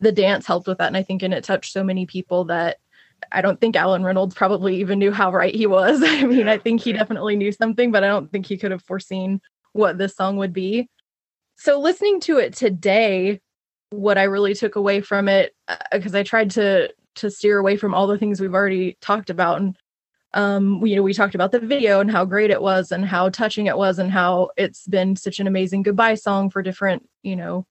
[0.00, 0.88] The dance helped with that.
[0.88, 2.78] And I think and it touched so many people that
[3.32, 6.02] I don't think Allen Reynolds probably even knew how right he was.
[6.04, 8.82] I mean, I think he definitely knew something, but I don't think he could have
[8.82, 9.40] foreseen
[9.72, 10.88] what this song would be.
[11.56, 13.40] So listening to it today,
[13.90, 15.54] what I really took away from it,
[15.92, 19.60] because I tried to to steer away from all the things we've already talked about
[19.60, 19.76] and
[20.34, 23.04] um we, you know we talked about the video and how great it was and
[23.04, 27.02] how touching it was and how it's been such an amazing goodbye song for different
[27.22, 27.66] you know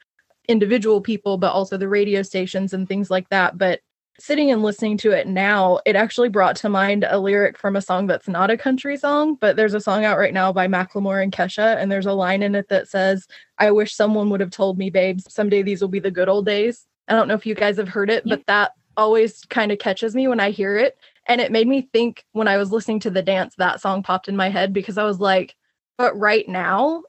[0.48, 3.80] individual people but also the radio stations and things like that but
[4.20, 7.82] sitting and listening to it now it actually brought to mind a lyric from a
[7.82, 11.22] song that's not a country song but there's a song out right now by Macklemore
[11.22, 13.28] and Kesha and there's a line in it that says
[13.58, 16.46] I wish someone would have told me babes someday these will be the good old
[16.46, 19.80] days I don't know if you guys have heard it but that always kind of
[19.80, 23.02] catches me when I hear it and it made me think when I was listening
[23.02, 25.56] to the dance, that song popped in my head because I was like,
[25.98, 27.04] but right now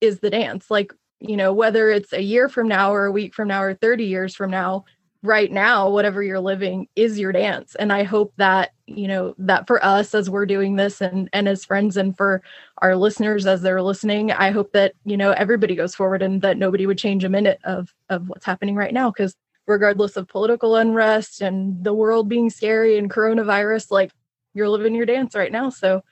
[0.00, 0.70] is the dance.
[0.70, 3.74] Like, you know, whether it's a year from now or a week from now or
[3.74, 4.84] 30 years from now,
[5.22, 7.74] right now, whatever you're living is your dance.
[7.74, 11.48] And I hope that, you know, that for us as we're doing this and and
[11.48, 12.42] as friends and for
[12.78, 16.56] our listeners as they're listening, I hope that, you know, everybody goes forward and that
[16.56, 19.10] nobody would change a minute of of what's happening right now.
[19.10, 19.34] Cause
[19.66, 24.12] regardless of political unrest and the world being scary and coronavirus, like
[24.54, 25.68] you're living your dance right now.
[25.68, 26.02] So,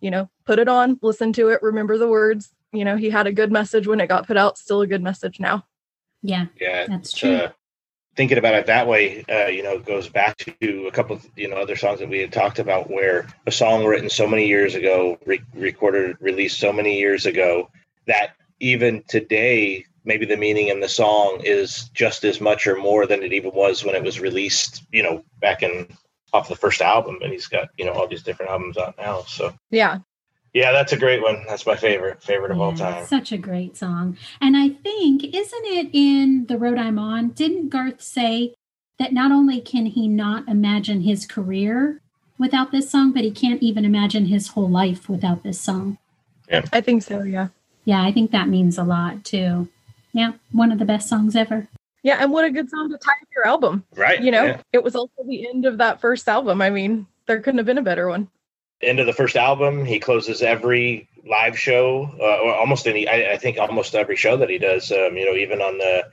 [0.00, 2.54] you know, put it on, listen to it, remember the words.
[2.72, 5.02] You know, he had a good message when it got put out, still a good
[5.02, 5.64] message now.
[6.22, 7.34] Yeah, Yeah, that's true.
[7.34, 7.52] uh,
[8.20, 11.48] thinking about it that way, uh, you know, goes back to a couple of you
[11.48, 14.74] know other songs that we had talked about, where a song written so many years
[14.74, 17.70] ago, re- recorded, released so many years ago,
[18.06, 23.06] that even today, maybe the meaning in the song is just as much or more
[23.06, 25.88] than it even was when it was released, you know, back in
[26.34, 27.20] off the first album.
[27.22, 29.22] And he's got you know all these different albums out now.
[29.22, 30.00] So Yeah.
[30.52, 31.44] Yeah, that's a great one.
[31.48, 33.06] That's my favorite, favorite of all time.
[33.06, 34.16] Such a great song.
[34.40, 37.28] And I think, isn't it in The Road I'm On?
[37.28, 38.54] Didn't Garth say
[38.98, 42.00] that not only can he not imagine his career
[42.38, 45.98] without this song, but he can't even imagine his whole life without this song?
[46.48, 46.62] Yeah.
[46.72, 47.22] I think so.
[47.22, 47.48] Yeah.
[47.84, 49.68] Yeah, I think that means a lot too.
[50.12, 51.68] Yeah, one of the best songs ever.
[52.02, 52.18] Yeah.
[52.20, 53.84] And what a good song to tie up your album.
[53.94, 54.20] Right?
[54.20, 54.60] You know, Yeah.
[54.72, 56.60] it was also the end of that first album.
[56.60, 58.28] I mean, there couldn't have been a better one.
[58.82, 59.84] End of the first album.
[59.84, 63.08] He closes every live show, uh, or almost any.
[63.08, 64.90] I, I think almost every show that he does.
[64.90, 66.10] Um, you know, even on the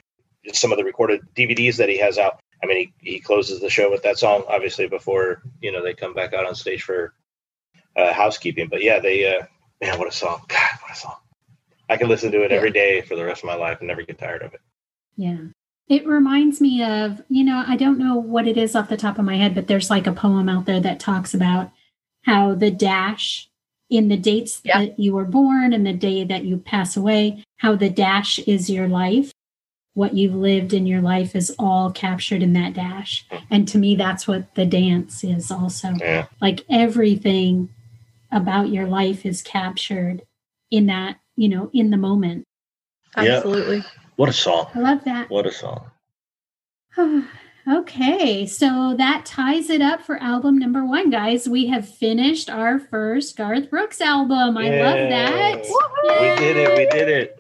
[0.54, 2.40] some of the recorded DVDs that he has out.
[2.64, 5.94] I mean, he, he closes the show with that song, obviously before you know they
[5.94, 7.14] come back out on stage for
[7.96, 8.68] uh, housekeeping.
[8.70, 9.46] But yeah, they uh,
[9.82, 10.42] man, what a song!
[10.48, 11.18] God, what a song!
[11.90, 14.02] I can listen to it every day for the rest of my life and never
[14.02, 14.62] get tired of it.
[15.16, 15.38] Yeah.
[15.88, 19.18] It reminds me of, you know, I don't know what it is off the top
[19.18, 21.72] of my head, but there's like a poem out there that talks about
[22.28, 23.50] how the dash
[23.90, 24.80] in the dates Yeah.
[24.80, 28.70] that you were born and the day that you pass away, how the dash is
[28.70, 29.32] your life.
[29.94, 33.26] What you've lived in your life is all captured in that dash.
[33.50, 35.94] And to me, that's what the dance is also.
[36.00, 36.28] Yeah.
[36.42, 37.70] Like everything
[38.32, 40.22] about your life is captured
[40.70, 42.44] in that, you know, in the moment.
[43.16, 43.38] Yeah.
[43.38, 43.84] Absolutely.
[44.18, 44.68] What a song!
[44.76, 45.30] I love that.
[45.30, 45.90] What a song!
[47.70, 51.50] okay, so that ties it up for album number one, guys.
[51.50, 54.58] We have finished our first Garth Brooks album.
[54.58, 55.64] I love that.
[56.04, 56.78] We did it.
[56.78, 57.40] We did it.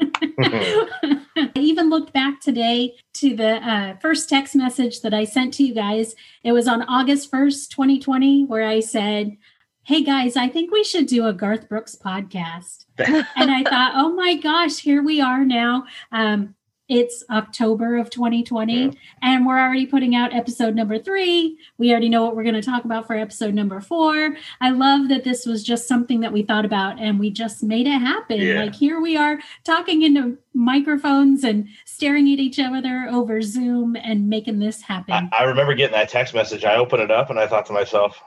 [1.36, 5.64] I even looked back today to the uh, first text message that I sent to
[5.64, 6.14] you guys.
[6.44, 9.36] It was on August 1st, 2020, where I said,
[9.82, 12.84] Hey guys, I think we should do a Garth Brooks podcast.
[12.98, 15.84] and I thought, oh my gosh, here we are now.
[16.12, 16.54] Um,
[16.88, 18.90] it's October of 2020, Yeah.
[19.22, 21.58] and we're already putting out episode number three.
[21.76, 24.36] We already know what we're going to talk about for episode number four.
[24.60, 27.86] I love that this was just something that we thought about and we just made
[27.86, 28.40] it happen.
[28.40, 28.62] Yeah.
[28.64, 34.28] Like here we are talking into microphones and staring at each other over Zoom and
[34.28, 35.30] making this I, happen.
[35.38, 36.64] I remember getting that text message.
[36.64, 38.20] I opened it up and I thought to myself,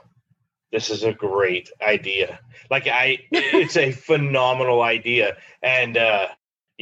[0.72, 2.40] this is a great idea.
[2.70, 5.36] Like I it's a phenomenal idea.
[5.62, 6.28] And uh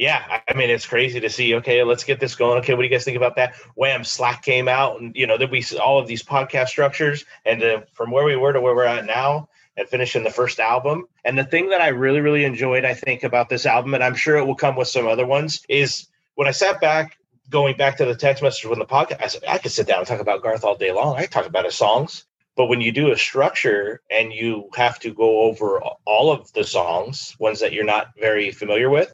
[0.00, 1.54] yeah, I- mean it's crazy to see.
[1.56, 2.58] Okay, let's get this going.
[2.60, 3.54] Okay, what do you guys think about that?
[3.74, 4.02] Wham!
[4.02, 7.80] Slack came out, and you know then we all of these podcast structures, and uh,
[7.92, 11.04] from where we were to where we're at now, and finishing the first album.
[11.26, 14.14] And the thing that I really, really enjoyed, I think, about this album, and I'm
[14.14, 17.18] sure it will come with some other ones, is when I sat back,
[17.50, 19.98] going back to the text message from the podcast, I said, I could sit down
[19.98, 21.16] and talk about Garth all day long.
[21.18, 22.24] I talk about his songs.
[22.56, 26.64] But when you do a structure and you have to go over all of the
[26.64, 29.12] songs, ones that you're not very familiar with,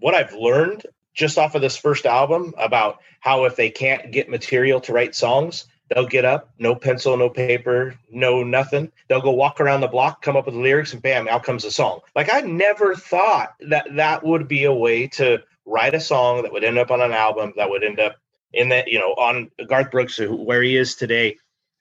[0.00, 4.30] what I've learned just off of this first album about how if they can't get
[4.30, 8.90] material to write songs, they'll get up, no pencil, no paper, no nothing.
[9.08, 11.64] They'll go walk around the block, come up with the lyrics, and bam, out comes
[11.64, 12.00] a song.
[12.14, 16.52] Like I never thought that that would be a way to write a song that
[16.52, 18.16] would end up on an album that would end up
[18.52, 21.36] in that, you know, on Garth Brooks, where he is today.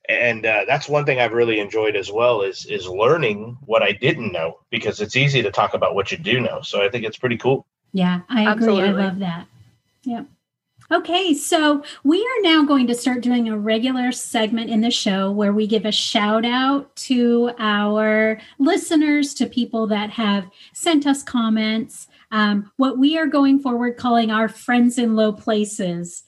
[0.07, 3.91] And uh, that's one thing I've really enjoyed as well is is learning what I
[3.91, 6.61] didn't know because it's easy to talk about what you do know.
[6.61, 7.67] So I think it's pretty cool.
[7.91, 8.51] Yeah, I agree.
[8.51, 9.01] Absolutely.
[9.01, 9.47] I love that.
[10.03, 10.25] Yep.
[10.91, 15.31] Okay, so we are now going to start doing a regular segment in the show
[15.31, 21.21] where we give a shout out to our listeners, to people that have sent us
[21.21, 22.07] comments.
[22.31, 26.23] Um, what we are going forward calling our friends in low places.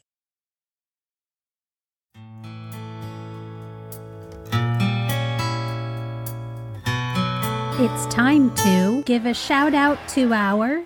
[7.84, 10.84] It's time to give a shout out to our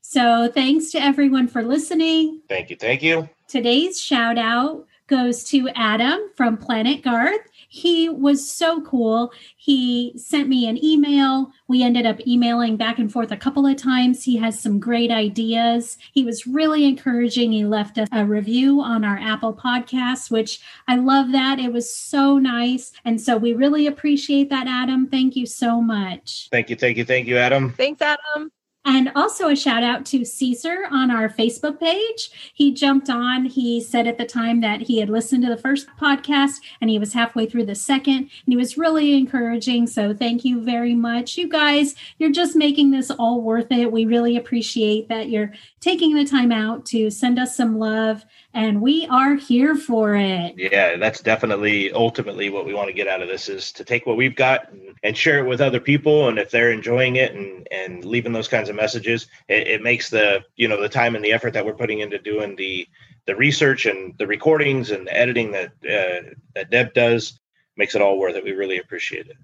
[0.00, 2.40] So thanks to everyone for listening.
[2.48, 2.76] Thank you.
[2.76, 3.28] Thank you.
[3.46, 7.49] Today's shout out goes to Adam from Planet Garth.
[7.72, 9.32] He was so cool.
[9.56, 11.52] He sent me an email.
[11.68, 14.24] We ended up emailing back and forth a couple of times.
[14.24, 15.96] He has some great ideas.
[16.12, 17.52] He was really encouraging.
[17.52, 21.60] He left us a review on our Apple podcast, which I love that.
[21.60, 22.90] It was so nice.
[23.04, 25.06] And so we really appreciate that, Adam.
[25.06, 26.48] Thank you so much.
[26.50, 26.76] Thank you.
[26.76, 27.04] Thank you.
[27.04, 27.72] Thank you, Adam.
[27.72, 28.50] Thanks, Adam.
[28.82, 32.52] And also a shout out to Caesar on our Facebook page.
[32.54, 33.44] He jumped on.
[33.44, 36.98] He said at the time that he had listened to the first podcast and he
[36.98, 39.86] was halfway through the second, and he was really encouraging.
[39.86, 41.36] So thank you very much.
[41.36, 43.92] You guys, you're just making this all worth it.
[43.92, 48.80] We really appreciate that you're taking the time out to send us some love, and
[48.80, 50.54] we are here for it.
[50.56, 54.06] Yeah, that's definitely ultimately what we want to get out of this is to take
[54.06, 56.28] what we've got and, and share it with other people.
[56.28, 60.10] And if they're enjoying it and and leaving those kinds of messages, it, it makes
[60.10, 62.86] the you know the time and the effort that we're putting into doing the
[63.26, 67.38] the research and the recordings and the editing that uh, that Deb does
[67.76, 68.44] makes it all worth it.
[68.44, 69.36] We really appreciate it.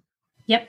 [0.46, 0.68] Yep.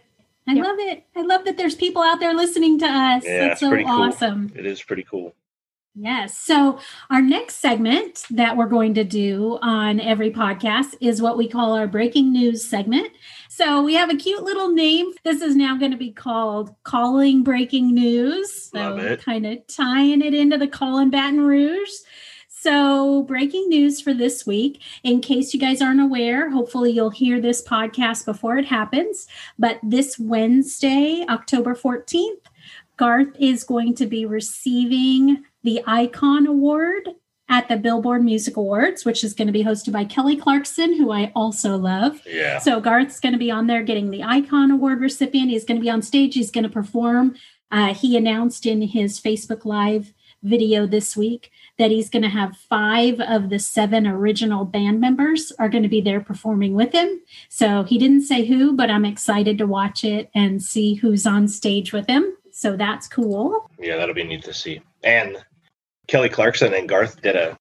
[0.50, 0.64] I Yep.
[0.66, 1.04] love it.
[1.16, 3.24] I love that there's people out there listening to us.
[3.26, 4.04] Yeah, That's it's so pretty cool.
[4.04, 4.50] awesome.
[4.56, 5.34] It is pretty cool.
[6.00, 6.38] Yes.
[6.38, 6.80] So,
[7.10, 11.74] our next segment that we're going to do on every podcast is what we call
[11.74, 13.10] our breaking news segment.
[13.50, 15.12] So, we have a cute little name.
[15.24, 18.70] This is now going to be called Calling Breaking News.
[18.70, 21.90] So, kind of tying it into the call in Baton Rouge.
[22.48, 24.84] So, breaking news for this week.
[25.02, 29.26] In case you guys aren't aware, hopefully you'll hear this podcast before it happens.
[29.58, 32.46] But this Wednesday, October 14th,
[32.98, 37.10] Garth is going to be receiving the Icon Award
[37.50, 41.12] at the Billboard Music Awards, which is going to be hosted by Kelly Clarkson, who
[41.12, 42.22] I also love.
[42.26, 42.60] Yeah.
[42.60, 45.50] So Garth's going to be on there getting the Icon Award recipient.
[45.50, 46.36] He's going to be on stage.
[46.36, 47.36] He's going to perform.
[47.70, 52.56] Uh, he announced in his Facebook Live video this week that he's going to have
[52.56, 57.22] five of the seven original band members are going to be there performing with him.
[57.50, 61.50] So he didn't say who, but I'm excited to watch it and see who's on
[61.50, 62.38] stage with him.
[62.52, 63.70] So that's cool.
[63.78, 64.82] Yeah, that'll be neat to see.
[65.04, 65.38] And
[66.08, 67.58] Kelly Clarkson and Garth did a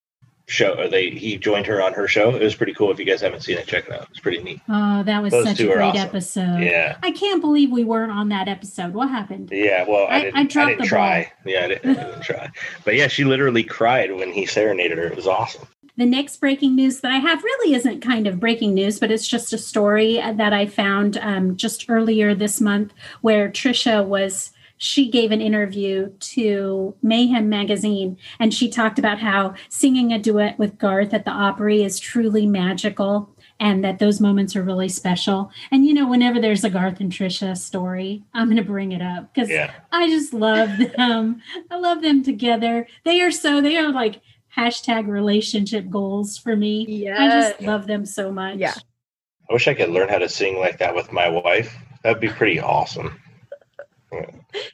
[0.49, 0.75] show.
[0.79, 2.35] Or they he joined her on her show.
[2.35, 2.91] It was pretty cool.
[2.93, 4.07] If you guys haven't seen it, check it out.
[4.11, 4.61] It's pretty neat.
[4.69, 6.01] Oh, that was Those such a great awesome.
[6.09, 6.59] episode.
[6.61, 6.97] Yeah.
[7.03, 8.95] I can't believe we weren't on that episode.
[8.95, 9.49] What happened?
[9.53, 10.37] Yeah, well, I, I- didn't.
[10.37, 11.33] I I, didn't the try.
[11.45, 12.51] Yeah, I didn't, I didn't try.
[12.85, 15.07] But yeah, she literally cried when he serenaded her.
[15.07, 15.67] It was awesome.
[15.99, 19.27] The next breaking news that I have really isn't kind of breaking news, but it's
[19.27, 22.93] just a story that I found um, just earlier this month
[23.23, 24.53] where Trisha was.
[24.79, 30.59] She gave an interview to Mayhem magazine and she talked about how singing a duet
[30.59, 35.51] with Garth at the Opry is truly magical and that those moments are really special.
[35.71, 39.01] And you know, whenever there's a Garth and Trisha story, I'm going to bring it
[39.01, 39.73] up because Yeah.
[39.93, 41.41] I just love them.
[41.71, 42.87] I love them together.
[43.05, 44.21] They are so, they are like
[44.57, 46.85] hashtag relationship goals for me.
[46.87, 47.17] Yeah.
[47.19, 48.57] I just love them so much.
[48.59, 48.75] Yeah.
[49.49, 51.75] I wish I could learn how to sing like that with my wife.
[52.03, 53.21] That'd be pretty awesome.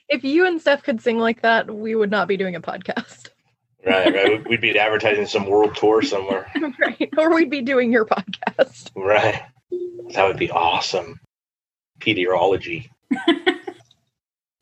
[0.09, 3.29] If you and Steph could sing like that, we would not be doing a podcast.
[3.85, 4.49] Right, right.
[4.49, 6.49] We'd be advertising some world tour somewhere.
[6.79, 7.13] right.
[7.19, 8.93] Or we'd be doing your podcast.
[8.95, 9.43] Right.
[10.15, 11.19] That would be awesome.
[11.99, 12.93] Pediurology.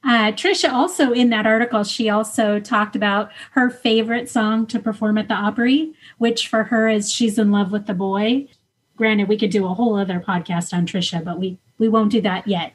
[0.03, 5.19] Uh, Trisha also in that article, she also talked about her favorite song to perform
[5.19, 8.49] at the Opry, which for her is "She's in Love with the Boy."
[8.97, 12.23] Granted, we could do a whole other podcast on Trisha, but we we won't do
[12.23, 12.73] that yet.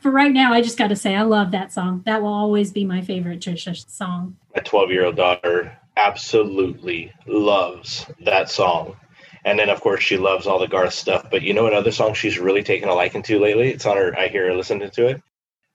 [0.00, 2.02] For right now, I just got to say I love that song.
[2.06, 4.36] That will always be my favorite Trisha song.
[4.54, 8.96] My 12 year old daughter absolutely loves that song.
[9.44, 11.28] And then, of course, she loves all the Garth stuff.
[11.30, 13.70] But you know another song she's really taken a liking to lately?
[13.70, 15.22] It's on her, I hear her listening to it.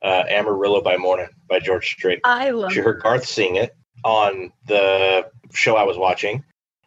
[0.01, 2.20] Uh, Amarillo by Morning by George Strait.
[2.26, 6.43] I love She heard Garth sing it on the show I was watching.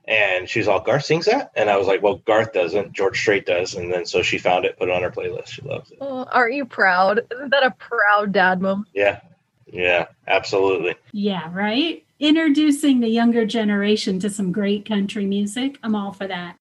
[0.08, 1.50] And she's all, Garth sings that?
[1.56, 2.92] And I was like, well, Garth doesn't.
[2.92, 3.74] George Strait does.
[3.74, 5.48] And then so she found it, put it on her playlist.
[5.48, 5.98] She loves it.
[6.00, 7.20] Oh, aren't you proud?
[7.32, 8.88] Isn't that a proud dad moment?
[8.94, 9.20] Yeah.
[9.66, 10.94] Yeah, absolutely.
[11.12, 12.04] Yeah, right.
[12.20, 15.78] Introducing the younger generation to some great country music.
[15.82, 16.56] I'm all for that.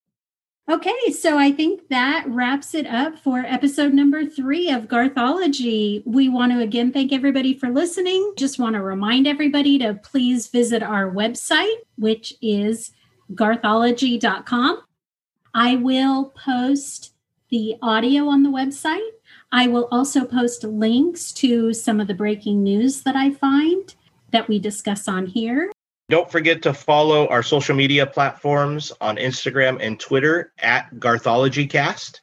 [0.68, 6.02] Okay, so I think that wraps it up for episode number three of Garthology.
[6.08, 8.34] We want to again thank everybody for listening.
[8.36, 12.92] Just want to remind everybody to please visit our website, which is
[13.34, 14.82] garthology.com.
[15.54, 17.14] I will post
[17.50, 19.10] the audio on the website.
[19.52, 23.94] I will also post links to some of the breaking news that I find
[24.32, 25.72] that we discuss on here.
[26.10, 32.20] Don't forget to follow our social media platforms on Instagram and Twitter at GarthologyCast.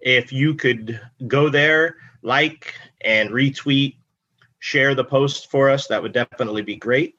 [0.00, 3.96] If you could go there, like and retweet,
[4.60, 7.15] share the post for us, that would definitely be great.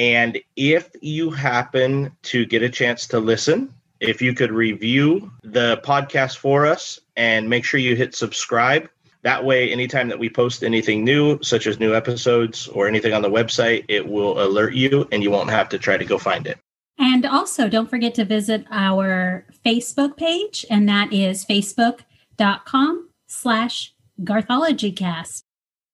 [0.00, 5.78] And if you happen to get a chance to listen, if you could review the
[5.84, 8.88] podcast for us and make sure you hit subscribe.
[9.24, 13.20] That way, anytime that we post anything new, such as new episodes or anything on
[13.20, 16.46] the website, it will alert you and you won't have to try to go find
[16.46, 16.56] it.
[16.98, 25.42] And also, don't forget to visit our Facebook page, and that is facebook.com slash garthologycast.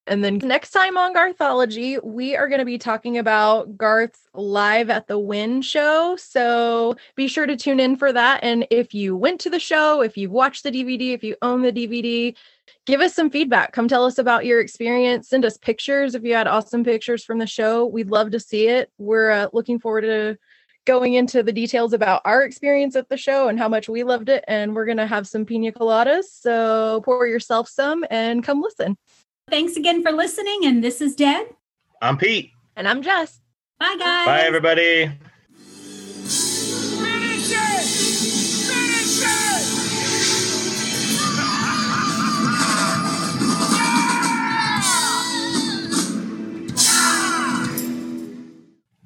[0.07, 4.89] And then next time on Garthology, we are going to be talking about Garth's live
[4.89, 6.17] at the Wynn show.
[6.17, 8.41] So be sure to tune in for that.
[8.45, 11.63] And if you went to the show, if you've watched the DVD, if you own
[11.63, 12.37] the DVD,
[12.87, 13.73] give us some feedback.
[13.73, 15.29] Come tell us about your experience.
[15.29, 17.85] Send us pictures if you had awesome pictures from the show.
[17.85, 18.91] We'd love to see it.
[18.99, 20.39] We're uh, looking forward to
[20.85, 24.29] going into the details about our experience at the show and how much we loved
[24.29, 24.45] it.
[24.47, 26.27] And we're going to have some pina coladas.
[26.31, 28.97] So pour yourself some and come listen.
[29.49, 31.47] Thanks again for listening, and this is Deb.
[32.03, 32.51] I'm Pete.
[32.75, 33.41] And I'm Jess.
[33.79, 34.27] Bye, guys.
[34.27, 35.07] Bye, everybody.
[36.27, 37.85] Finish it!
[38.67, 39.67] Finish it!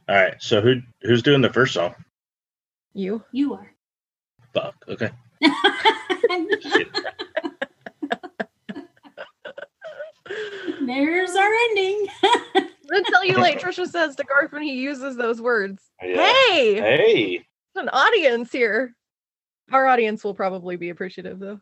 [0.08, 0.42] All right.
[0.42, 1.94] So who who's doing the first song?
[2.94, 3.22] You.
[3.30, 3.70] You are.
[4.54, 4.74] Fuck.
[4.88, 5.10] Okay.
[10.90, 12.06] There's our ending.
[12.90, 15.82] Until you like Trisha says to Garth when he uses those words.
[16.02, 16.32] Oh, yeah.
[16.32, 17.46] Hey, Hey.
[17.76, 18.94] an audience here.
[19.70, 21.60] Our audience will probably be appreciative though.